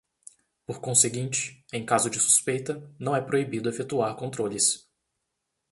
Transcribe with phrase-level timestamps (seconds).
[0.65, 4.89] Por conseguinte, em caso de suspeita, não é proibido efetuar controles.